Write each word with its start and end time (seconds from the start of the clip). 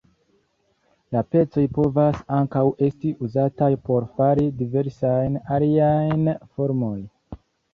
La 1.15 1.21
pecoj 1.35 1.65
povas 1.75 2.17
ankaŭ 2.39 2.63
esti 2.89 3.11
uzataj 3.27 3.69
por 3.91 4.09
fari 4.17 4.49
diversajn 4.63 5.39
aliajn 5.59 6.27
formojn. 6.57 7.07